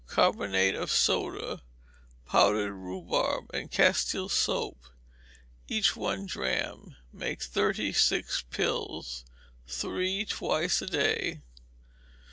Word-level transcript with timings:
Carbonate 0.07 0.73
of 0.73 0.89
soda, 0.89 1.61
powdered 2.25 2.73
rhubarb, 2.73 3.51
and 3.53 3.69
Castile 3.69 4.29
soap, 4.29 4.85
each 5.67 5.95
one 5.95 6.25
drachm; 6.25 6.95
make 7.13 7.43
thirty 7.43 7.93
six 7.93 8.41
pills; 8.49 9.25
three 9.67 10.25
twice 10.25 10.81
a 10.81 10.87
day. 10.87 11.41